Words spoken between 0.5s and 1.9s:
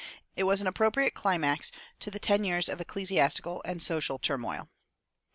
an appropriate climax